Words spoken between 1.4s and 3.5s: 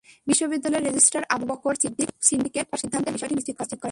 Bakr Siddique syndicate সভার সিদ্ধান্তের বিষয়টি